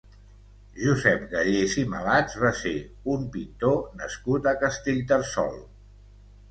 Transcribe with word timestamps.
Josep 0.83 1.27
Gallés 1.33 1.75
i 1.81 1.83
Malats 1.91 2.39
va 2.45 2.51
ser 2.63 2.73
un 3.17 3.29
pintor 3.37 3.79
nascut 4.01 4.53
a 4.55 4.57
Castellterçol. 4.67 5.59